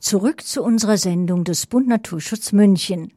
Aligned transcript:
Zurück 0.00 0.42
zu 0.42 0.62
unserer 0.62 0.96
Sendung 0.96 1.42
des 1.42 1.66
Bund 1.66 1.88
Naturschutz 1.88 2.52
München. 2.52 3.12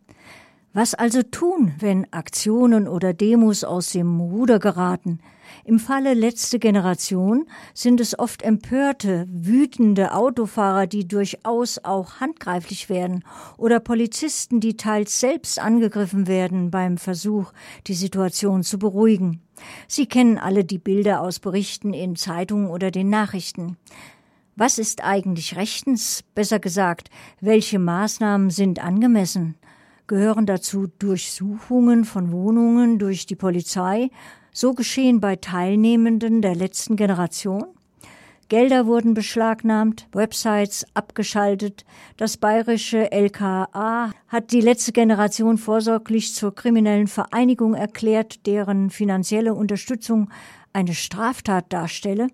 Was 0.74 0.96
also 0.96 1.22
tun, 1.22 1.74
wenn 1.78 2.12
Aktionen 2.12 2.88
oder 2.88 3.14
Demos 3.14 3.64
aus 3.64 3.92
dem 3.92 4.20
Ruder 4.20 4.58
geraten? 4.58 5.20
Im 5.64 5.78
Falle 5.78 6.16
letzte 6.16 6.58
Generation 6.58 7.46
sind 7.76 8.02
es 8.02 8.18
oft 8.18 8.42
empörte, 8.42 9.28
wütende 9.30 10.16
Autofahrer, 10.16 10.88
die 10.88 11.08
durchaus 11.08 11.78
auch 11.84 12.16
handgreiflich 12.20 12.90
werden, 12.90 13.24
oder 13.58 13.80
Polizisten, 13.80 14.60
die 14.60 14.76
teils 14.76 15.20
selbst 15.20 15.60
angegriffen 15.60 16.26
werden 16.26 16.72
beim 16.72 16.98
Versuch, 16.98 17.52
die 17.86 17.94
Situation 17.94 18.64
zu 18.64 18.80
beruhigen. 18.80 19.44
Sie 19.88 20.08
kennen 20.08 20.40
alle 20.40 20.64
die 20.64 20.80
Bilder 20.80 21.22
aus 21.22 21.40
Berichten 21.40 21.94
in 21.94 22.16
Zeitungen 22.16 22.72
oder 22.72 22.90
den 22.90 23.10
Nachrichten. 23.10 23.78
Was 24.56 24.78
ist 24.80 25.04
eigentlich 25.04 25.56
rechtens? 25.56 26.24
Besser 26.36 26.60
gesagt, 26.60 27.10
welche 27.40 27.80
Maßnahmen 27.80 28.50
sind 28.50 28.84
angemessen? 28.84 29.56
Gehören 30.08 30.46
dazu 30.46 30.88
Durchsuchungen 31.00 32.04
von 32.04 32.34
Wohnungen 32.34 33.00
durch 33.00 33.26
die 33.26 33.38
Polizei, 33.38 34.10
so 34.52 34.74
geschehen 34.74 35.22
bei 35.22 35.38
Teilnehmenden 35.38 36.42
der 36.42 36.56
letzten 36.56 36.98
Generation? 36.98 37.64
Gelder 38.50 38.86
wurden 38.86 39.14
beschlagnahmt, 39.14 40.10
Websites 40.12 40.86
abgeschaltet. 40.94 41.86
Das 42.18 42.36
bayerische 42.36 43.10
LKA 43.10 44.12
hat 44.28 44.52
die 44.52 44.60
letzte 44.60 44.92
Generation 44.92 45.58
vorsorglich 45.58 46.36
zur 46.36 46.54
kriminellen 46.54 47.08
Vereinigung 47.08 47.74
erklärt, 47.74 48.46
deren 48.46 48.90
finanzielle 48.90 49.54
Unterstützung 49.54 50.30
eine 50.74 50.94
Straftat 50.94 51.72
darstelle. 51.72 52.28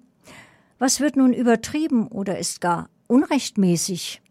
Was 0.79 0.99
wird 0.99 1.15
nun 1.15 1.33
übertrieben 1.33 2.07
oder 2.07 2.37
ist 2.37 2.61
gar 2.61 2.89
unrechtmäßig? 3.07 4.21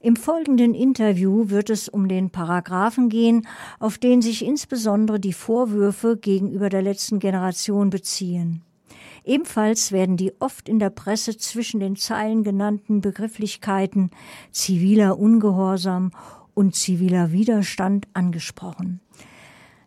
Im 0.00 0.16
folgenden 0.16 0.74
Interview 0.74 1.48
wird 1.48 1.70
es 1.70 1.88
um 1.88 2.08
den 2.08 2.30
Paragraphen 2.30 3.08
gehen, 3.08 3.46
auf 3.78 3.98
den 3.98 4.22
sich 4.22 4.44
insbesondere 4.44 5.20
die 5.20 5.32
Vorwürfe 5.32 6.16
gegenüber 6.16 6.68
der 6.68 6.82
letzten 6.82 7.18
Generation 7.18 7.90
beziehen. 7.90 8.62
Ebenfalls 9.24 9.92
werden 9.92 10.16
die 10.16 10.32
oft 10.40 10.68
in 10.68 10.78
der 10.78 10.90
Presse 10.90 11.36
zwischen 11.36 11.80
den 11.80 11.96
Zeilen 11.96 12.44
genannten 12.44 13.00
Begrifflichkeiten 13.00 14.10
ziviler 14.52 15.18
Ungehorsam 15.18 16.12
und 16.54 16.74
ziviler 16.74 17.32
Widerstand 17.32 18.08
angesprochen. 18.14 19.00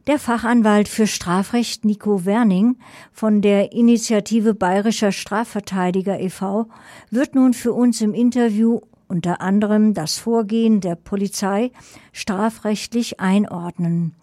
Der 0.08 0.18
Fachanwalt 0.18 0.88
für 0.88 1.06
Strafrecht 1.06 1.86
Nico 1.86 2.26
Werning 2.26 2.78
von 3.12 3.44
der 3.44 3.72
Initiative 3.72 4.56
Bayerischer 4.56 5.12
Strafverteidiger 5.12 6.20
e.V. 6.20 6.66
wird 7.12 7.36
nun 7.36 7.54
für 7.54 7.72
uns 7.74 8.02
im 8.02 8.16
Interview 8.16 8.80
unter 9.08 9.42
anderem 9.42 9.94
das 9.94 10.18
Vorgehen 10.18 10.82
der 10.82 10.96
Polizei 10.96 11.70
strafrechtlich 12.14 13.20
einordnen. 13.20 14.16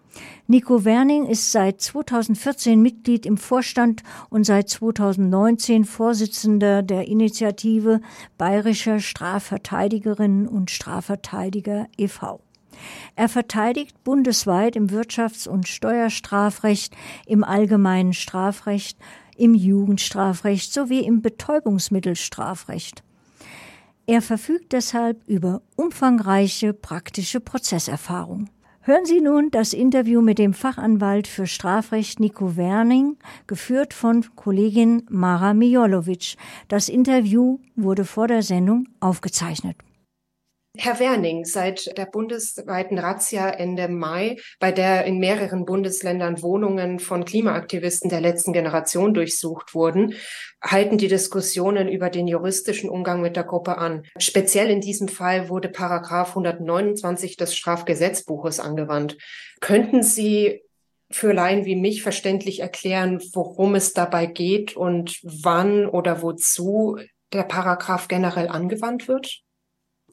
Nico 0.48 0.84
Werning 0.84 1.26
ist 1.26 1.52
seit 1.52 1.80
2014 1.80 2.82
Mitglied 2.82 3.24
im 3.24 3.36
Vorstand 3.36 4.02
und 4.30 4.42
seit 4.44 4.68
2019 4.68 5.84
Vorsitzender 5.84 6.82
der 6.82 7.06
Initiative 7.06 8.00
Bayerischer 8.36 8.98
Strafverteidigerinnen 8.98 10.48
und 10.48 10.72
Strafverteidiger 10.72 11.86
e.V. 11.96 12.40
Er 13.16 13.28
verteidigt 13.28 14.02
bundesweit 14.04 14.76
im 14.76 14.88
Wirtschafts- 14.88 15.48
und 15.48 15.68
Steuerstrafrecht, 15.68 16.96
im 17.26 17.44
allgemeinen 17.44 18.12
Strafrecht, 18.12 18.98
im 19.36 19.54
Jugendstrafrecht 19.54 20.72
sowie 20.72 21.00
im 21.00 21.22
Betäubungsmittelstrafrecht. 21.22 23.02
Er 24.06 24.22
verfügt 24.22 24.72
deshalb 24.72 25.20
über 25.28 25.60
umfangreiche 25.76 26.72
praktische 26.72 27.40
Prozesserfahrung. 27.40 28.48
Hören 28.88 29.04
Sie 29.04 29.20
nun 29.20 29.50
das 29.50 29.74
Interview 29.74 30.22
mit 30.22 30.38
dem 30.38 30.54
Fachanwalt 30.54 31.26
für 31.26 31.46
Strafrecht 31.46 32.20
Nico 32.20 32.56
Werning, 32.56 33.18
geführt 33.46 33.92
von 33.92 34.24
Kollegin 34.34 35.02
Mara 35.10 35.52
Mijolovic. 35.52 36.36
Das 36.68 36.88
Interview 36.88 37.58
wurde 37.76 38.06
vor 38.06 38.28
der 38.28 38.42
Sendung 38.42 38.88
aufgezeichnet. 38.98 39.76
Herr 40.80 41.00
Werning, 41.00 41.44
seit 41.44 41.98
der 41.98 42.06
bundesweiten 42.06 43.00
Razzia 43.00 43.50
Ende 43.50 43.88
Mai, 43.88 44.36
bei 44.60 44.70
der 44.70 45.06
in 45.06 45.18
mehreren 45.18 45.64
Bundesländern 45.64 46.40
Wohnungen 46.40 47.00
von 47.00 47.24
Klimaaktivisten 47.24 48.10
der 48.10 48.20
letzten 48.20 48.52
Generation 48.52 49.12
durchsucht 49.12 49.74
wurden, 49.74 50.14
halten 50.62 50.96
die 50.96 51.08
Diskussionen 51.08 51.88
über 51.88 52.10
den 52.10 52.28
juristischen 52.28 52.90
Umgang 52.90 53.20
mit 53.20 53.34
der 53.34 53.42
Gruppe 53.42 53.78
an. 53.78 54.04
Speziell 54.18 54.70
in 54.70 54.80
diesem 54.80 55.08
Fall 55.08 55.48
wurde 55.48 55.68
Paragraph 55.68 56.28
129 56.28 57.36
des 57.36 57.56
Strafgesetzbuches 57.56 58.60
angewandt. 58.60 59.18
Könnten 59.60 60.04
Sie 60.04 60.62
für 61.10 61.32
Laien 61.32 61.64
wie 61.64 61.74
mich 61.74 62.04
verständlich 62.04 62.60
erklären, 62.60 63.20
worum 63.32 63.74
es 63.74 63.94
dabei 63.94 64.26
geht 64.26 64.76
und 64.76 65.18
wann 65.24 65.86
oder 65.86 66.22
wozu 66.22 66.98
der 67.32 67.42
Paragraph 67.42 68.06
generell 68.06 68.46
angewandt 68.46 69.08
wird? 69.08 69.42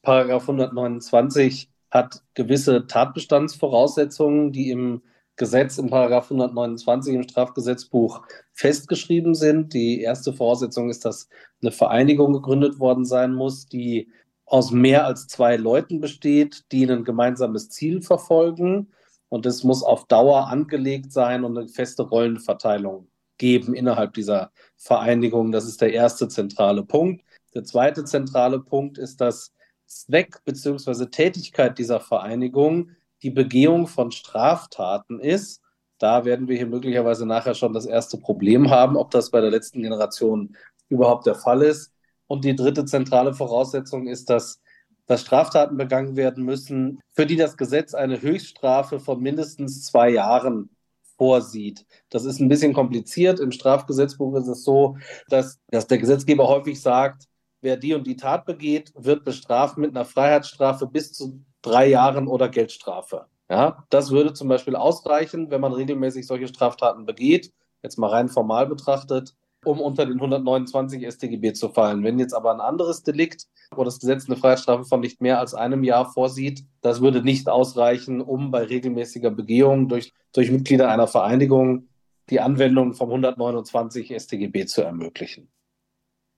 Paragraph 0.06 0.48
129 0.48 1.68
hat 1.90 2.22
gewisse 2.34 2.86
Tatbestandsvoraussetzungen, 2.86 4.52
die 4.52 4.70
im 4.70 5.02
Gesetz 5.34 5.78
im 5.78 5.90
Paragraph 5.90 6.26
129 6.26 7.12
im 7.12 7.24
Strafgesetzbuch 7.24 8.22
festgeschrieben 8.52 9.34
sind. 9.34 9.74
Die 9.74 10.00
erste 10.02 10.32
Voraussetzung 10.32 10.90
ist, 10.90 11.04
dass 11.04 11.28
eine 11.60 11.72
Vereinigung 11.72 12.32
gegründet 12.34 12.78
worden 12.78 13.04
sein 13.04 13.34
muss, 13.34 13.66
die 13.66 14.08
aus 14.44 14.70
mehr 14.70 15.06
als 15.06 15.26
zwei 15.26 15.56
Leuten 15.56 16.00
besteht, 16.00 16.70
die 16.70 16.88
ein 16.88 17.02
gemeinsames 17.02 17.70
Ziel 17.70 18.00
verfolgen. 18.00 18.92
Und 19.28 19.44
es 19.44 19.64
muss 19.64 19.82
auf 19.82 20.06
Dauer 20.06 20.46
angelegt 20.46 21.10
sein 21.10 21.42
und 21.42 21.58
eine 21.58 21.66
feste 21.66 22.04
Rollenverteilung 22.04 23.08
geben 23.38 23.74
innerhalb 23.74 24.14
dieser 24.14 24.52
Vereinigung. 24.76 25.50
Das 25.50 25.66
ist 25.66 25.80
der 25.80 25.92
erste 25.92 26.28
zentrale 26.28 26.84
Punkt. 26.84 27.24
Der 27.54 27.64
zweite 27.64 28.04
zentrale 28.04 28.60
Punkt 28.60 28.98
ist, 28.98 29.20
dass 29.20 29.55
Zweck 29.86 30.44
bzw. 30.44 31.06
Tätigkeit 31.06 31.78
dieser 31.78 32.00
Vereinigung 32.00 32.90
die 33.22 33.30
Begehung 33.30 33.86
von 33.86 34.10
Straftaten 34.10 35.20
ist. 35.20 35.62
Da 35.98 36.24
werden 36.24 36.48
wir 36.48 36.56
hier 36.56 36.66
möglicherweise 36.66 37.26
nachher 37.26 37.54
schon 37.54 37.72
das 37.72 37.86
erste 37.86 38.18
Problem 38.18 38.70
haben, 38.70 38.96
ob 38.96 39.10
das 39.10 39.30
bei 39.30 39.40
der 39.40 39.50
letzten 39.50 39.82
Generation 39.82 40.56
überhaupt 40.88 41.26
der 41.26 41.34
Fall 41.34 41.62
ist. 41.62 41.92
Und 42.26 42.44
die 42.44 42.56
dritte 42.56 42.84
zentrale 42.84 43.32
Voraussetzung 43.32 44.06
ist, 44.06 44.28
dass, 44.28 44.60
dass 45.06 45.22
Straftaten 45.22 45.76
begangen 45.76 46.16
werden 46.16 46.44
müssen, 46.44 47.00
für 47.14 47.24
die 47.24 47.36
das 47.36 47.56
Gesetz 47.56 47.94
eine 47.94 48.20
Höchststrafe 48.20 49.00
von 49.00 49.20
mindestens 49.20 49.84
zwei 49.84 50.10
Jahren 50.10 50.70
vorsieht. 51.16 51.86
Das 52.10 52.24
ist 52.24 52.40
ein 52.40 52.48
bisschen 52.48 52.74
kompliziert. 52.74 53.40
Im 53.40 53.52
Strafgesetzbuch 53.52 54.36
ist 54.36 54.48
es 54.48 54.64
so, 54.64 54.98
dass, 55.28 55.60
dass 55.68 55.86
der 55.86 55.98
Gesetzgeber 55.98 56.46
häufig 56.48 56.80
sagt, 56.80 57.26
wer 57.60 57.76
die 57.76 57.94
und 57.94 58.06
die 58.06 58.16
Tat 58.16 58.44
begeht, 58.44 58.92
wird 58.94 59.24
bestraft 59.24 59.76
mit 59.78 59.90
einer 59.90 60.04
Freiheitsstrafe 60.04 60.86
bis 60.86 61.12
zu 61.12 61.44
drei 61.62 61.88
Jahren 61.88 62.28
oder 62.28 62.48
Geldstrafe. 62.48 63.26
Ja, 63.48 63.84
das 63.90 64.10
würde 64.10 64.32
zum 64.32 64.48
Beispiel 64.48 64.76
ausreichen, 64.76 65.50
wenn 65.50 65.60
man 65.60 65.72
regelmäßig 65.72 66.26
solche 66.26 66.48
Straftaten 66.48 67.06
begeht, 67.06 67.52
jetzt 67.82 67.96
mal 67.96 68.10
rein 68.10 68.28
formal 68.28 68.66
betrachtet, 68.66 69.34
um 69.64 69.80
unter 69.80 70.06
den 70.06 70.14
129 70.14 71.06
StGB 71.06 71.52
zu 71.52 71.68
fallen. 71.68 72.04
Wenn 72.04 72.18
jetzt 72.18 72.34
aber 72.34 72.52
ein 72.52 72.60
anderes 72.60 73.02
Delikt, 73.02 73.46
wo 73.72 73.84
das 73.84 73.98
Gesetz 73.98 74.26
eine 74.26 74.36
Freiheitsstrafe 74.36 74.84
von 74.84 75.00
nicht 75.00 75.20
mehr 75.20 75.40
als 75.40 75.54
einem 75.54 75.84
Jahr 75.84 76.12
vorsieht, 76.12 76.64
das 76.82 77.00
würde 77.00 77.22
nicht 77.22 77.48
ausreichen, 77.48 78.20
um 78.20 78.50
bei 78.50 78.64
regelmäßiger 78.64 79.30
Begehung 79.30 79.88
durch, 79.88 80.12
durch 80.32 80.50
Mitglieder 80.50 80.88
einer 80.88 81.08
Vereinigung 81.08 81.88
die 82.30 82.40
Anwendung 82.40 82.94
vom 82.94 83.08
129 83.10 84.14
StGB 84.16 84.66
zu 84.66 84.82
ermöglichen. 84.82 85.48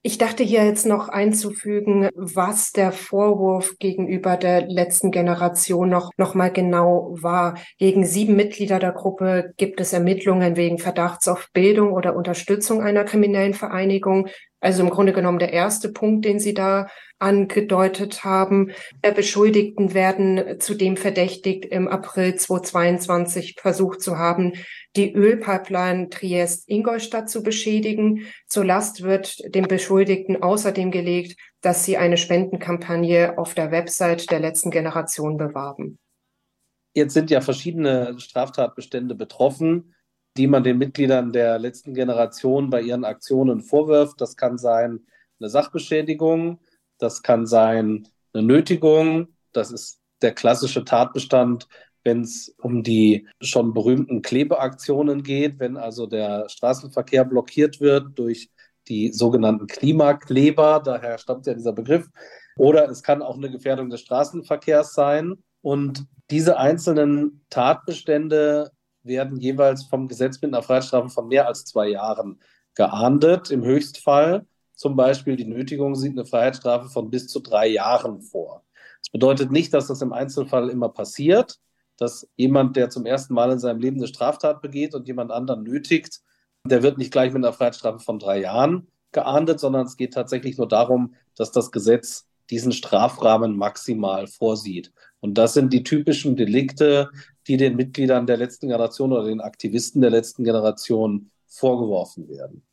Ich 0.01 0.17
dachte 0.17 0.43
hier 0.43 0.63
jetzt 0.63 0.85
noch 0.85 1.09
einzufügen, 1.09 2.07
was 2.15 2.71
der 2.71 2.93
Vorwurf 2.93 3.75
gegenüber 3.79 4.37
der 4.37 4.65
letzten 4.65 5.11
Generation 5.11 5.89
noch, 5.89 6.11
noch 6.15 6.35
mal 6.35 6.53
genau 6.53 7.17
war. 7.19 7.57
Gegen 7.77 8.05
sieben 8.05 8.37
Mitglieder 8.37 8.79
der 8.79 8.93
Gruppe 8.93 9.51
gibt 9.57 9.81
es 9.81 9.91
Ermittlungen 9.91 10.55
wegen 10.55 10.77
Verdachts 10.77 11.27
auf 11.27 11.49
Bildung 11.51 11.91
oder 11.91 12.15
Unterstützung 12.15 12.81
einer 12.81 13.03
kriminellen 13.03 13.53
Vereinigung. 13.53 14.29
Also 14.61 14.83
im 14.83 14.89
Grunde 14.89 15.13
genommen 15.13 15.39
der 15.39 15.53
erste 15.53 15.89
Punkt, 15.89 16.25
den 16.25 16.39
Sie 16.39 16.53
da 16.53 16.87
angedeutet 17.17 18.23
haben. 18.23 18.71
Der 19.03 19.11
Beschuldigten 19.11 19.93
werden 19.93 20.59
zudem 20.59 20.97
verdächtigt, 20.97 21.65
im 21.65 21.87
April 21.87 22.35
2022 22.35 23.55
versucht 23.59 24.01
zu 24.01 24.17
haben, 24.17 24.53
die 24.95 25.13
Ölpipeline 25.13 26.09
Triest-Ingolstadt 26.09 27.29
zu 27.29 27.43
beschädigen. 27.43 28.25
Zur 28.47 28.65
Last 28.65 29.03
wird 29.03 29.37
dem 29.53 29.67
Beschuldigten 29.67 30.41
außerdem 30.41 30.91
gelegt, 30.91 31.39
dass 31.61 31.85
sie 31.85 31.97
eine 31.97 32.17
Spendenkampagne 32.17 33.37
auf 33.37 33.53
der 33.53 33.71
Website 33.71 34.31
der 34.31 34.39
letzten 34.39 34.71
Generation 34.71 35.37
bewarben. 35.37 35.99
Jetzt 36.93 37.13
sind 37.13 37.29
ja 37.29 37.41
verschiedene 37.41 38.15
Straftatbestände 38.17 39.15
betroffen 39.15 39.93
die 40.39 40.47
man 40.47 40.63
den 40.63 40.77
Mitgliedern 40.77 41.33
der 41.33 41.59
letzten 41.59 41.93
Generation 41.93 42.69
bei 42.69 42.81
ihren 42.81 43.03
Aktionen 43.03 43.59
vorwirft. 43.59 44.21
Das 44.21 44.37
kann 44.37 44.57
sein 44.57 45.01
eine 45.37 45.49
Sachbeschädigung, 45.49 46.61
das 46.97 47.23
kann 47.23 47.45
sein 47.45 48.07
eine 48.31 48.43
Nötigung, 48.43 49.27
das 49.51 49.69
ist 49.69 49.99
der 50.21 50.31
klassische 50.31 50.85
Tatbestand, 50.85 51.67
wenn 52.05 52.21
es 52.21 52.55
um 52.57 52.83
die 52.83 53.27
schon 53.41 53.73
berühmten 53.73 54.21
Klebeaktionen 54.21 55.23
geht, 55.23 55.59
wenn 55.59 55.75
also 55.75 56.07
der 56.07 56.47
Straßenverkehr 56.47 57.25
blockiert 57.25 57.81
wird 57.81 58.17
durch 58.17 58.49
die 58.87 59.11
sogenannten 59.11 59.67
Klimakleber, 59.67 60.81
daher 60.81 61.17
stammt 61.17 61.47
ja 61.47 61.53
dieser 61.53 61.73
Begriff, 61.73 62.07
oder 62.55 62.89
es 62.89 63.03
kann 63.03 63.21
auch 63.21 63.35
eine 63.35 63.51
Gefährdung 63.51 63.89
des 63.89 63.99
Straßenverkehrs 63.99 64.93
sein. 64.93 65.35
Und 65.61 66.05
diese 66.29 66.57
einzelnen 66.57 67.45
Tatbestände 67.49 68.71
werden 69.03 69.37
jeweils 69.37 69.83
vom 69.83 70.07
Gesetz 70.07 70.41
mit 70.41 70.53
einer 70.53 70.63
Freiheitsstrafe 70.63 71.09
von 71.09 71.27
mehr 71.27 71.47
als 71.47 71.65
zwei 71.65 71.89
Jahren 71.89 72.39
geahndet, 72.75 73.51
im 73.51 73.63
Höchstfall. 73.63 74.45
Zum 74.75 74.95
Beispiel 74.95 75.35
die 75.35 75.45
Nötigung 75.45 75.95
sieht 75.95 76.13
eine 76.13 76.25
Freiheitsstrafe 76.25 76.89
von 76.89 77.09
bis 77.09 77.27
zu 77.27 77.39
drei 77.39 77.67
Jahren 77.67 78.21
vor. 78.21 78.63
Das 79.01 79.09
bedeutet 79.11 79.51
nicht, 79.51 79.73
dass 79.73 79.87
das 79.87 80.01
im 80.01 80.13
Einzelfall 80.13 80.69
immer 80.69 80.89
passiert, 80.89 81.59
dass 81.97 82.29
jemand, 82.35 82.75
der 82.75 82.89
zum 82.89 83.05
ersten 83.05 83.33
Mal 83.33 83.51
in 83.51 83.59
seinem 83.59 83.79
Leben 83.79 83.97
eine 83.97 84.07
Straftat 84.07 84.61
begeht 84.61 84.95
und 84.95 85.07
jemand 85.07 85.31
anderen 85.31 85.63
nötigt, 85.63 86.21
der 86.65 86.83
wird 86.83 86.97
nicht 86.97 87.11
gleich 87.11 87.33
mit 87.33 87.43
einer 87.43 87.53
Freiheitsstrafe 87.53 87.99
von 87.99 88.19
drei 88.19 88.41
Jahren 88.41 88.87
geahndet, 89.11 89.59
sondern 89.59 89.85
es 89.85 89.97
geht 89.97 90.13
tatsächlich 90.13 90.57
nur 90.57 90.67
darum, 90.67 91.15
dass 91.35 91.51
das 91.51 91.71
Gesetz 91.71 92.27
diesen 92.49 92.71
Strafrahmen 92.71 93.57
maximal 93.57 94.27
vorsieht. 94.27 94.91
Und 95.21 95.37
das 95.37 95.53
sind 95.53 95.73
die 95.73 95.83
typischen 95.83 96.35
Delikte, 96.35 97.09
die 97.47 97.57
den 97.57 97.75
Mitgliedern 97.75 98.27
der 98.27 98.37
letzten 98.37 98.67
Generation 98.67 99.11
oder 99.11 99.25
den 99.25 99.41
Aktivisten 99.41 100.01
der 100.01 100.11
letzten 100.11 100.43
Generation 100.43 101.29
vorgeworfen 101.47 102.29
werden. 102.29 102.63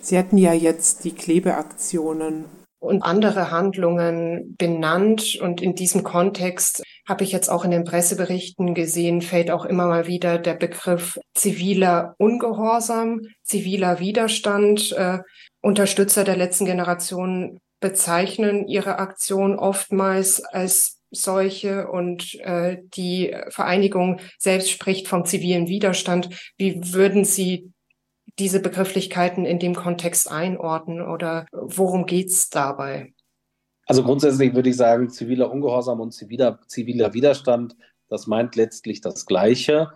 Sie 0.00 0.18
hatten 0.18 0.36
ja 0.36 0.52
jetzt 0.52 1.04
die 1.04 1.12
Klebeaktionen 1.12 2.44
und 2.84 3.02
andere 3.02 3.50
Handlungen 3.50 4.54
benannt. 4.58 5.38
Und 5.40 5.62
in 5.62 5.74
diesem 5.74 6.02
Kontext 6.02 6.82
habe 7.08 7.24
ich 7.24 7.32
jetzt 7.32 7.48
auch 7.48 7.64
in 7.64 7.70
den 7.70 7.84
Presseberichten 7.84 8.74
gesehen, 8.74 9.22
fällt 9.22 9.50
auch 9.50 9.64
immer 9.64 9.86
mal 9.86 10.06
wieder 10.06 10.38
der 10.38 10.54
Begriff 10.54 11.18
ziviler 11.34 12.14
Ungehorsam, 12.18 13.22
ziviler 13.42 13.98
Widerstand. 14.00 14.92
Äh, 14.92 15.20
Unterstützer 15.62 16.24
der 16.24 16.36
letzten 16.36 16.66
Generation 16.66 17.58
bezeichnen 17.84 18.66
ihre 18.66 18.98
Aktion 18.98 19.58
oftmals 19.58 20.42
als 20.42 21.02
solche 21.10 21.86
und 21.88 22.34
äh, 22.36 22.78
die 22.82 23.36
Vereinigung 23.50 24.20
selbst 24.38 24.70
spricht 24.70 25.06
vom 25.06 25.26
zivilen 25.26 25.68
Widerstand. 25.68 26.30
Wie 26.56 26.94
würden 26.94 27.26
Sie 27.26 27.74
diese 28.38 28.60
Begrifflichkeiten 28.60 29.44
in 29.44 29.58
dem 29.58 29.74
Kontext 29.74 30.30
einordnen 30.30 31.02
oder 31.02 31.44
worum 31.52 32.06
geht 32.06 32.28
es 32.28 32.48
dabei? 32.48 33.12
Also 33.84 34.02
grundsätzlich 34.02 34.54
würde 34.54 34.70
ich 34.70 34.76
sagen, 34.76 35.10
ziviler 35.10 35.50
Ungehorsam 35.50 36.00
und 36.00 36.12
ziviler, 36.12 36.60
ziviler 36.66 37.12
Widerstand, 37.12 37.76
das 38.08 38.26
meint 38.26 38.56
letztlich 38.56 39.02
das 39.02 39.26
Gleiche. 39.26 39.90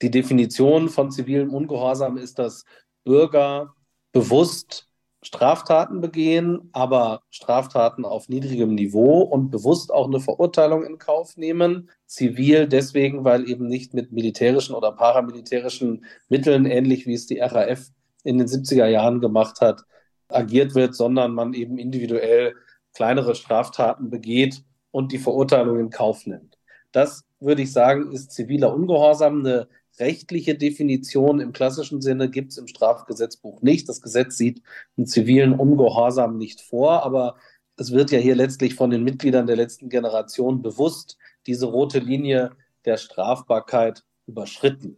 Die 0.00 0.12
Definition 0.12 0.88
von 0.88 1.10
zivilem 1.10 1.52
Ungehorsam 1.52 2.18
ist, 2.18 2.38
dass 2.38 2.64
Bürger 3.02 3.74
bewusst 4.12 4.85
Straftaten 5.26 6.00
begehen, 6.00 6.70
aber 6.72 7.22
Straftaten 7.30 8.04
auf 8.04 8.28
niedrigem 8.28 8.76
Niveau 8.76 9.22
und 9.22 9.50
bewusst 9.50 9.92
auch 9.92 10.06
eine 10.06 10.20
Verurteilung 10.20 10.84
in 10.84 10.98
Kauf 10.98 11.36
nehmen. 11.36 11.90
Zivil 12.06 12.68
deswegen, 12.68 13.24
weil 13.24 13.50
eben 13.50 13.66
nicht 13.66 13.92
mit 13.92 14.12
militärischen 14.12 14.76
oder 14.76 14.92
paramilitärischen 14.92 16.04
Mitteln, 16.28 16.64
ähnlich 16.64 17.08
wie 17.08 17.14
es 17.14 17.26
die 17.26 17.40
RAF 17.40 17.88
in 18.22 18.38
den 18.38 18.46
70er 18.46 18.86
Jahren 18.86 19.20
gemacht 19.20 19.60
hat, 19.60 19.82
agiert 20.28 20.76
wird, 20.76 20.94
sondern 20.94 21.34
man 21.34 21.54
eben 21.54 21.76
individuell 21.76 22.54
kleinere 22.94 23.34
Straftaten 23.34 24.10
begeht 24.10 24.62
und 24.92 25.10
die 25.10 25.18
Verurteilung 25.18 25.80
in 25.80 25.90
Kauf 25.90 26.24
nimmt. 26.26 26.56
Das 26.92 27.24
würde 27.40 27.62
ich 27.62 27.72
sagen, 27.72 28.12
ist 28.12 28.30
ziviler 28.30 28.72
Ungehorsam 28.72 29.40
eine 29.40 29.66
rechtliche 29.98 30.56
Definition 30.56 31.40
im 31.40 31.52
klassischen 31.52 32.00
Sinne 32.00 32.30
gibt 32.30 32.52
es 32.52 32.58
im 32.58 32.66
Strafgesetzbuch 32.66 33.62
nicht. 33.62 33.88
Das 33.88 34.00
Gesetz 34.00 34.36
sieht 34.36 34.62
einen 34.96 35.06
zivilen 35.06 35.52
Ungehorsam 35.54 36.38
nicht 36.38 36.60
vor, 36.60 37.02
aber 37.02 37.36
es 37.76 37.92
wird 37.92 38.10
ja 38.10 38.18
hier 38.18 38.34
letztlich 38.34 38.74
von 38.74 38.90
den 38.90 39.04
Mitgliedern 39.04 39.46
der 39.46 39.56
letzten 39.56 39.88
Generation 39.88 40.62
bewusst 40.62 41.18
diese 41.46 41.66
rote 41.66 41.98
Linie 41.98 42.52
der 42.84 42.96
Strafbarkeit 42.96 44.04
überschritten. 44.26 44.96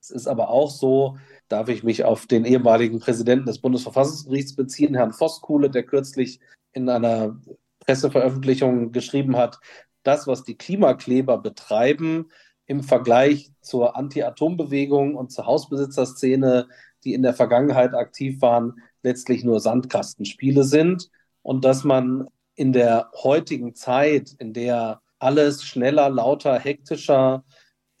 Es 0.00 0.10
ist 0.10 0.26
aber 0.26 0.50
auch 0.50 0.70
so, 0.70 1.18
darf 1.48 1.68
ich 1.68 1.82
mich 1.82 2.04
auf 2.04 2.26
den 2.26 2.44
ehemaligen 2.44 3.00
Präsidenten 3.00 3.46
des 3.46 3.58
Bundesverfassungsgerichts 3.58 4.54
beziehen, 4.54 4.94
Herrn 4.94 5.12
Voskuhle, 5.12 5.70
der 5.70 5.84
kürzlich 5.84 6.40
in 6.72 6.88
einer 6.88 7.40
Presseveröffentlichung 7.80 8.92
geschrieben 8.92 9.36
hat, 9.36 9.58
das, 10.02 10.26
was 10.26 10.44
die 10.44 10.56
Klimakleber 10.56 11.38
betreiben, 11.38 12.30
im 12.66 12.82
Vergleich 12.82 13.50
zur 13.60 13.96
Anti-Atom-Bewegung 13.96 15.14
und 15.14 15.30
zur 15.30 15.46
Hausbesitzerszene, 15.46 16.68
die 17.04 17.14
in 17.14 17.22
der 17.22 17.34
Vergangenheit 17.34 17.94
aktiv 17.94 18.42
waren, 18.42 18.80
letztlich 19.02 19.44
nur 19.44 19.60
Sandkastenspiele 19.60 20.64
sind 20.64 21.10
und 21.42 21.64
dass 21.64 21.84
man 21.84 22.28
in 22.56 22.72
der 22.72 23.10
heutigen 23.14 23.74
Zeit, 23.74 24.34
in 24.38 24.52
der 24.52 25.00
alles 25.18 25.62
schneller, 25.62 26.10
lauter, 26.10 26.58
hektischer 26.58 27.44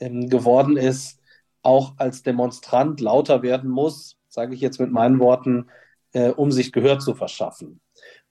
ähm, 0.00 0.28
geworden 0.28 0.76
ist, 0.76 1.20
auch 1.62 1.94
als 1.98 2.22
Demonstrant 2.22 3.00
lauter 3.00 3.42
werden 3.42 3.70
muss, 3.70 4.16
sage 4.28 4.54
ich 4.54 4.60
jetzt 4.60 4.80
mit 4.80 4.90
meinen 4.90 5.20
Worten, 5.20 5.68
äh, 6.12 6.30
um 6.30 6.50
sich 6.50 6.72
Gehör 6.72 6.98
zu 6.98 7.14
verschaffen. 7.14 7.80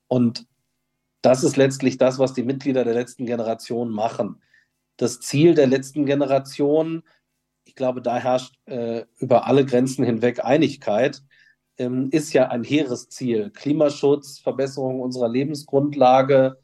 Und 0.08 0.46
das 1.22 1.44
ist 1.44 1.58
letztlich 1.58 1.98
das, 1.98 2.20
was 2.20 2.34
die 2.34 2.44
Mitglieder 2.44 2.84
der 2.84 2.94
letzten 2.94 3.26
Generation 3.26 3.90
machen 3.90 4.42
das 4.98 5.20
Ziel 5.20 5.54
der 5.54 5.68
letzten 5.68 6.06
Generation, 6.06 7.04
ich 7.66 7.76
glaube, 7.76 8.02
da 8.02 8.18
herrscht 8.18 8.56
äh, 8.66 9.06
über 9.18 9.48
alle 9.48 9.66
Grenzen 9.66 10.06
hinweg 10.06 10.44
Einigkeit, 10.44 11.22
ähm, 11.78 12.10
ist 12.12 12.34
ja 12.34 12.48
ein 12.50 12.64
hehres 12.64 13.10
Ziel. 13.10 13.52
Klimaschutz, 13.52 14.40
Verbesserung 14.40 15.02
unserer 15.02 15.28
Lebensgrundlage 15.28 16.58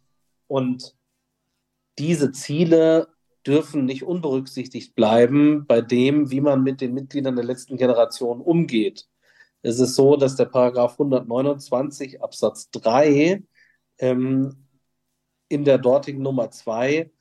und 0.48 0.96
diese 2.00 2.32
Ziele 2.32 3.10
dürfen 3.46 3.86
nicht 3.86 4.04
unberücksichtigt 4.04 4.96
bleiben 4.96 5.66
bei 5.68 5.82
dem, 5.82 6.32
wie 6.32 6.42
man 6.42 6.64
mit 6.64 6.80
den 6.80 6.94
Mitgliedern 6.94 7.36
der 7.36 7.46
letzten 7.46 7.76
Generation 7.76 8.40
umgeht. 8.40 9.08
Es 9.64 9.80
ist 9.80 9.96
so, 9.96 10.16
dass 10.16 10.36
der 10.36 10.46
Paragraph 10.46 10.94
129 10.94 12.22
Absatz 12.24 12.70
3 12.72 13.44
ähm, 14.00 14.68
in 15.50 15.66
der 15.66 15.78
dortigen 15.78 16.22
Nummer 16.22 16.50
2 16.50 17.12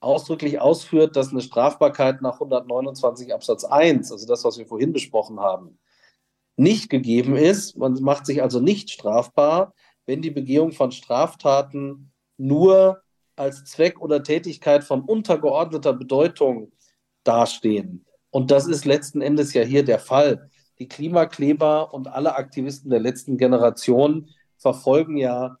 ausdrücklich 0.00 0.60
ausführt, 0.60 1.14
dass 1.16 1.30
eine 1.30 1.42
Strafbarkeit 1.42 2.22
nach 2.22 2.34
129 2.34 3.32
Absatz 3.32 3.64
1, 3.64 4.10
also 4.10 4.26
das, 4.26 4.44
was 4.44 4.58
wir 4.58 4.66
vorhin 4.66 4.92
besprochen 4.92 5.40
haben, 5.40 5.78
nicht 6.56 6.90
gegeben 6.90 7.36
ist. 7.36 7.76
Man 7.76 7.94
macht 8.02 8.26
sich 8.26 8.42
also 8.42 8.60
nicht 8.60 8.90
strafbar, 8.90 9.74
wenn 10.06 10.22
die 10.22 10.30
Begehung 10.30 10.72
von 10.72 10.90
Straftaten 10.90 12.12
nur 12.36 13.02
als 13.36 13.64
Zweck 13.64 14.00
oder 14.00 14.22
Tätigkeit 14.22 14.84
von 14.84 15.02
untergeordneter 15.02 15.92
Bedeutung 15.92 16.72
dastehen. 17.24 18.04
Und 18.30 18.50
das 18.50 18.66
ist 18.66 18.84
letzten 18.84 19.20
Endes 19.20 19.54
ja 19.54 19.62
hier 19.62 19.84
der 19.84 19.98
Fall. 19.98 20.50
Die 20.78 20.88
Klimakleber 20.88 21.92
und 21.92 22.08
alle 22.08 22.36
Aktivisten 22.36 22.90
der 22.90 23.00
letzten 23.00 23.36
Generation 23.36 24.30
verfolgen 24.56 25.16
ja 25.16 25.58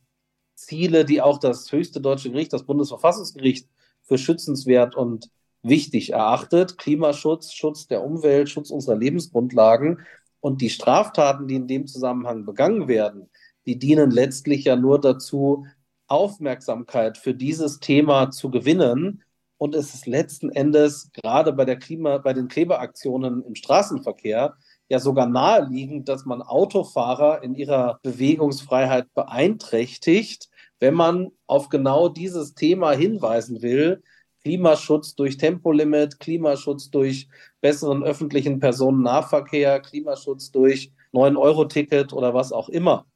Ziele, 0.54 1.04
die 1.04 1.22
auch 1.22 1.38
das 1.38 1.70
höchste 1.72 2.00
deutsche 2.00 2.30
Gericht, 2.30 2.52
das 2.52 2.64
Bundesverfassungsgericht, 2.64 3.68
für 4.10 4.18
schützenswert 4.18 4.96
und 4.96 5.30
wichtig 5.62 6.10
erachtet. 6.12 6.78
Klimaschutz, 6.78 7.52
Schutz 7.52 7.86
der 7.86 8.02
Umwelt, 8.02 8.48
Schutz 8.48 8.70
unserer 8.70 8.96
Lebensgrundlagen. 8.96 10.00
Und 10.40 10.60
die 10.62 10.70
Straftaten, 10.70 11.46
die 11.46 11.54
in 11.54 11.68
dem 11.68 11.86
Zusammenhang 11.86 12.44
begangen 12.44 12.88
werden, 12.88 13.30
die 13.66 13.78
dienen 13.78 14.10
letztlich 14.10 14.64
ja 14.64 14.74
nur 14.74 15.00
dazu, 15.00 15.64
Aufmerksamkeit 16.08 17.18
für 17.18 17.34
dieses 17.34 17.78
Thema 17.78 18.32
zu 18.32 18.50
gewinnen. 18.50 19.22
Und 19.58 19.76
es 19.76 19.94
ist 19.94 20.06
letzten 20.06 20.50
Endes 20.50 21.10
gerade 21.22 21.52
bei 21.52 21.64
der 21.64 21.78
Klima, 21.78 22.18
bei 22.18 22.32
den 22.32 22.48
Klebeaktionen 22.48 23.44
im 23.44 23.54
Straßenverkehr 23.54 24.56
ja 24.88 24.98
sogar 24.98 25.26
naheliegend, 25.26 26.08
dass 26.08 26.24
man 26.24 26.42
Autofahrer 26.42 27.44
in 27.44 27.54
ihrer 27.54 28.00
Bewegungsfreiheit 28.02 29.06
beeinträchtigt, 29.14 30.49
wenn 30.80 30.94
man 30.94 31.30
auf 31.46 31.68
genau 31.68 32.08
dieses 32.08 32.54
Thema 32.54 32.92
hinweisen 32.92 33.62
will, 33.62 34.02
Klimaschutz 34.42 35.14
durch 35.14 35.36
Tempolimit, 35.36 36.18
Klimaschutz 36.18 36.90
durch 36.90 37.28
besseren 37.60 38.02
öffentlichen 38.02 38.58
Personennahverkehr, 38.58 39.80
Klimaschutz 39.80 40.50
durch 40.50 40.92
9-Euro-Ticket 41.12 42.12
oder 42.12 42.34
was 42.34 42.52
auch 42.52 42.68
immer. 42.70 43.06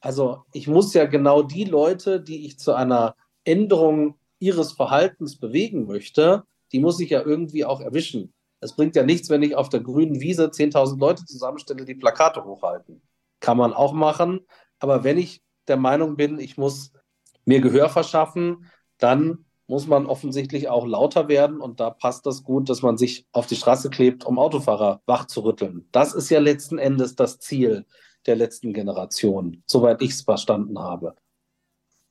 Also 0.00 0.42
ich 0.52 0.66
muss 0.66 0.92
ja 0.94 1.06
genau 1.06 1.42
die 1.42 1.64
Leute, 1.64 2.20
die 2.20 2.46
ich 2.46 2.58
zu 2.58 2.74
einer 2.74 3.14
Änderung 3.44 4.18
ihres 4.38 4.72
Verhaltens 4.72 5.38
bewegen 5.38 5.86
möchte, 5.86 6.44
die 6.72 6.80
muss 6.80 7.00
ich 7.00 7.10
ja 7.10 7.22
irgendwie 7.22 7.64
auch 7.64 7.80
erwischen. 7.80 8.34
Es 8.60 8.74
bringt 8.74 8.96
ja 8.96 9.04
nichts, 9.04 9.30
wenn 9.30 9.42
ich 9.42 9.54
auf 9.54 9.68
der 9.68 9.80
grünen 9.80 10.20
Wiese 10.20 10.46
10.000 10.46 10.98
Leute 10.98 11.24
zusammenstelle, 11.24 11.84
die 11.84 11.94
Plakate 11.94 12.44
hochhalten. 12.44 13.02
Kann 13.40 13.56
man 13.56 13.72
auch 13.72 13.92
machen. 13.92 14.40
Aber 14.78 15.04
wenn 15.04 15.18
ich 15.18 15.42
der 15.68 15.76
Meinung 15.76 16.16
bin, 16.16 16.38
ich 16.38 16.56
muss 16.56 16.92
mir 17.44 17.60
Gehör 17.60 17.88
verschaffen, 17.88 18.70
dann 18.98 19.44
muss 19.66 19.86
man 19.86 20.06
offensichtlich 20.06 20.68
auch 20.68 20.86
lauter 20.86 21.28
werden 21.28 21.60
und 21.60 21.80
da 21.80 21.90
passt 21.90 22.26
das 22.26 22.44
gut, 22.44 22.68
dass 22.68 22.82
man 22.82 22.96
sich 22.96 23.26
auf 23.32 23.46
die 23.46 23.56
Straße 23.56 23.90
klebt, 23.90 24.24
um 24.24 24.38
Autofahrer 24.38 25.02
wach 25.06 25.26
zu 25.26 25.40
rütteln. 25.40 25.88
Das 25.92 26.14
ist 26.14 26.30
ja 26.30 26.38
letzten 26.38 26.78
Endes 26.78 27.16
das 27.16 27.38
Ziel 27.38 27.84
der 28.26 28.36
letzten 28.36 28.72
Generation, 28.72 29.62
soweit 29.66 30.02
ich 30.02 30.10
es 30.10 30.22
verstanden 30.22 30.78
habe. 30.78 31.14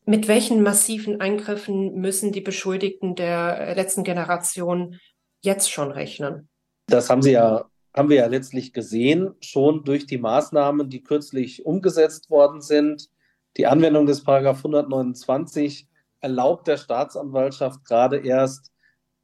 Mit 0.06 0.28
welchen 0.28 0.62
massiven 0.62 1.20
Eingriffen 1.20 1.96
müssen 1.96 2.32
die 2.32 2.42
Beschuldigten 2.42 3.16
der 3.16 3.74
letzten 3.76 4.04
Generation 4.04 5.00
jetzt 5.42 5.72
schon 5.72 5.92
rechnen? 5.92 6.48
Das 6.88 7.10
haben 7.10 7.24
Sie 7.24 7.32
ja, 7.32 7.66
haben 7.96 8.10
wir 8.10 8.18
ja 8.18 8.28
letztlich 8.28 8.72
gesehen, 8.72 9.34
schon 9.42 9.84
durch 9.84 10.06
die 10.06 10.20
Maßnahmen, 10.20 10.90
die 10.90 11.02
kürzlich 11.04 11.66
umgesetzt 11.66 12.30
worden 12.30 12.62
sind. 12.62 13.10
Die 13.58 13.68
Anwendung 13.68 14.06
des 14.06 14.24
Paragraph 14.24 14.58
129 14.58 15.88
erlaubt 16.20 16.68
der 16.68 16.78
Staatsanwaltschaft 16.78 17.86
gerade 17.86 18.18
erst, 18.18 18.72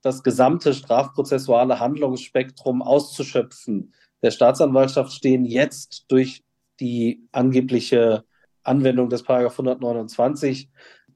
das 0.02 0.24
gesamte 0.24 0.74
strafprozessuale 0.74 1.80
Handlungsspektrum 1.80 2.82
auszuschöpfen. 2.82 3.94
Der 4.24 4.32
Staatsanwaltschaft 4.32 5.12
stehen 5.12 5.46
jetzt 5.46 6.06
durch 6.08 6.44
die 6.80 7.28
angebliche 7.32 8.24
Anwendung 8.64 9.10
des 9.10 9.24
Paragraph 9.24 9.54
129 9.54 10.70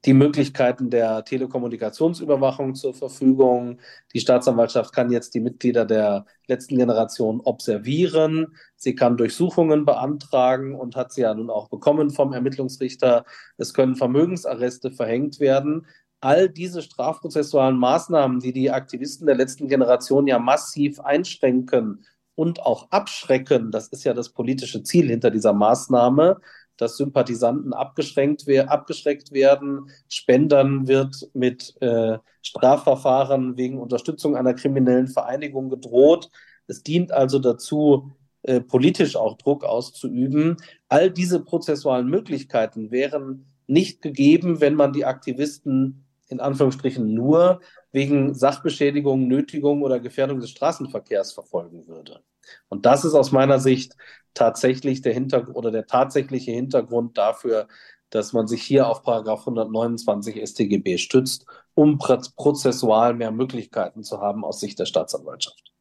die 0.06 0.14
Möglichkeiten 0.14 0.88
der 0.88 1.24
Telekommunikationsüberwachung 1.24 2.76
zur 2.76 2.94
Verfügung. 2.94 3.80
Die 4.14 4.20
Staatsanwaltschaft 4.20 4.94
kann 4.94 5.10
jetzt 5.10 5.34
die 5.34 5.40
Mitglieder 5.40 5.84
der 5.84 6.26
letzten 6.46 6.78
Generation 6.78 7.40
observieren. 7.40 8.56
Sie 8.76 8.94
kann 8.94 9.16
Durchsuchungen 9.16 9.84
beantragen 9.84 10.76
und 10.76 10.94
hat 10.94 11.12
sie 11.12 11.22
ja 11.22 11.34
nun 11.34 11.50
auch 11.50 11.68
bekommen 11.68 12.10
vom 12.10 12.32
Ermittlungsrichter. 12.32 13.24
Es 13.56 13.74
können 13.74 13.96
Vermögensarreste 13.96 14.92
verhängt 14.92 15.40
werden. 15.40 15.86
All 16.20 16.48
diese 16.48 16.82
strafprozessualen 16.82 17.76
Maßnahmen, 17.76 18.38
die 18.38 18.52
die 18.52 18.70
Aktivisten 18.70 19.26
der 19.26 19.36
letzten 19.36 19.66
Generation 19.66 20.28
ja 20.28 20.38
massiv 20.38 21.00
einschränken 21.00 22.04
und 22.36 22.60
auch 22.60 22.90
abschrecken, 22.90 23.72
das 23.72 23.88
ist 23.88 24.04
ja 24.04 24.14
das 24.14 24.28
politische 24.28 24.84
Ziel 24.84 25.08
hinter 25.08 25.30
dieser 25.32 25.52
Maßnahme, 25.52 26.40
dass 26.76 26.96
Sympathisanten 26.96 27.72
abgeschränkt, 27.72 28.48
abgeschreckt 28.48 29.32
werden. 29.32 29.90
Spendern 30.08 30.86
wird 30.86 31.28
mit 31.32 31.74
äh, 31.80 32.18
Strafverfahren 32.42 33.56
wegen 33.56 33.78
Unterstützung 33.78 34.36
einer 34.36 34.54
kriminellen 34.54 35.08
Vereinigung 35.08 35.70
gedroht. 35.70 36.30
Es 36.66 36.82
dient 36.82 37.12
also 37.12 37.38
dazu, 37.38 38.12
äh, 38.42 38.60
politisch 38.60 39.16
auch 39.16 39.36
Druck 39.36 39.64
auszuüben. 39.64 40.56
All 40.88 41.10
diese 41.10 41.40
prozessualen 41.40 42.08
Möglichkeiten 42.08 42.90
wären 42.90 43.46
nicht 43.66 44.02
gegeben, 44.02 44.60
wenn 44.60 44.74
man 44.74 44.92
die 44.92 45.04
Aktivisten 45.04 46.04
in 46.28 46.40
Anführungsstrichen 46.40 47.12
nur 47.12 47.60
wegen 47.92 48.34
Sachbeschädigung, 48.34 49.26
Nötigung 49.28 49.82
oder 49.82 50.00
Gefährdung 50.00 50.40
des 50.40 50.50
Straßenverkehrs 50.50 51.32
verfolgen 51.32 51.86
würde. 51.86 52.20
Und 52.68 52.86
das 52.86 53.04
ist 53.04 53.14
aus 53.14 53.32
meiner 53.32 53.58
Sicht 53.58 53.96
tatsächlich 54.34 55.00
der 55.02 55.14
Hintergrund 55.14 55.56
oder 55.56 55.70
der 55.70 55.86
tatsächliche 55.86 56.52
Hintergrund 56.52 57.16
dafür, 57.18 57.68
dass 58.10 58.32
man 58.32 58.46
sich 58.46 58.62
hier 58.62 58.88
auf 58.88 59.02
Paragraph 59.02 59.40
129 59.40 60.40
StGB 60.48 60.98
stützt, 60.98 61.46
um 61.74 61.98
prozessual 61.98 63.14
mehr 63.14 63.32
Möglichkeiten 63.32 64.02
zu 64.02 64.20
haben 64.20 64.44
aus 64.44 64.60
Sicht 64.60 64.78
der 64.78 64.86
Staatsanwaltschaft. 64.86 65.72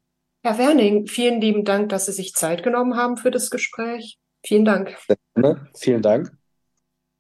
Herr 0.44 0.58
Werning, 0.58 1.08
vielen 1.08 1.42
lieben 1.42 1.66
Dank, 1.66 1.90
dass 1.90 2.06
Sie 2.06 2.12
sich 2.12 2.34
Zeit 2.34 2.64
genommen 2.64 2.96
haben 2.96 3.18
für 3.18 3.32
das 3.32 3.50
Gespräch. 3.50 4.20
Vielen 4.46 4.66
Dank. 4.66 4.96
Vielen 5.76 6.02
Dank. 6.02 6.38